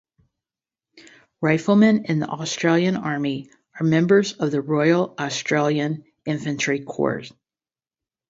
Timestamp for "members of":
3.85-4.49